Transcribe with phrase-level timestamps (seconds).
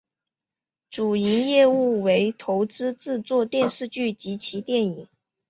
[0.89, 5.07] 主营业务为投资制作电视剧以及电影。